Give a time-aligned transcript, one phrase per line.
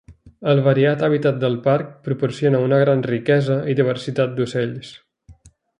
[0.53, 4.95] El variat hàbitat del parc proporciona una gran riquesa i diversitat d'ocells.